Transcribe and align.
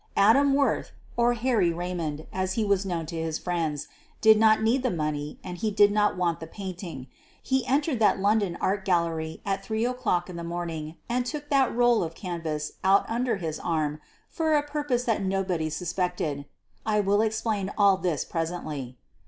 Adam 0.17 0.55
Worth, 0.55 0.93
or 1.15 1.33
Harry 1.33 1.71
Raymond, 1.71 2.25
as 2.33 2.53
he 2.53 2.65
was 2.65 2.87
known 2.87 3.05
to 3.05 3.15
his 3.15 3.37
friends, 3.37 3.87
did 4.19 4.35
not 4.39 4.63
need 4.63 4.81
the 4.81 4.89
money 4.89 5.37
and 5.43 5.59
he 5.59 5.69
did 5.69 5.91
not 5.91 6.17
want 6.17 6.39
the 6.39 6.47
painting— 6.47 7.05
he 7.53 7.63
entered 7.67 7.99
that 7.99 8.19
London 8.19 8.57
art 8.59 8.83
gallery 8.83 9.43
at 9.45 9.63
3 9.63 9.85
o'clock 9.85 10.27
in 10.27 10.37
the 10.37 10.43
morning 10.43 10.95
and 11.07 11.23
took 11.27 11.51
that 11.51 11.71
roll 11.75 12.01
of 12.01 12.15
canvas 12.15 12.69
38 12.69 12.73
SOPHIE 12.81 12.87
LYONS 12.87 12.99
out 13.03 13.09
under 13.11 13.35
his 13.35 13.59
arm 13.59 14.01
for 14.27 14.55
a 14.55 14.63
purpose 14.63 15.03
that 15.03 15.21
nobody 15.21 15.69
sus 15.69 15.93
pected. 15.93 16.45
I 16.83 16.99
will 16.99 17.21
explain 17.21 17.71
all 17.77 17.97
this 17.97 18.25
presently. 18.25 18.97